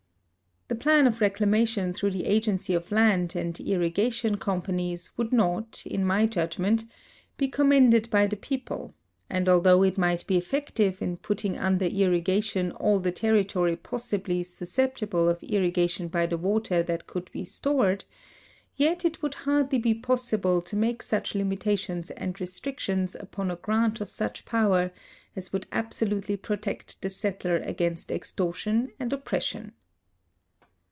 [0.73, 5.83] The plan of reclamation through the agency of land and irri gation companies would not,
[5.85, 6.85] in my judgment,
[7.35, 8.93] be commended by the people,
[9.29, 15.27] and although it might be effective in putting under irrigation all the territory possibly susceptible
[15.27, 18.05] of irriga tion by the water that could be stored,
[18.73, 23.99] yet it would hardly be possible to make such limitations and restrictions upon a grant
[23.99, 24.91] of such power
[25.35, 29.73] as would absolutely protect the settler against ex tortion and oppression.